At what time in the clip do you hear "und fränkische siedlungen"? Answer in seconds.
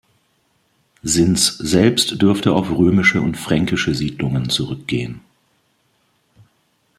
3.21-4.49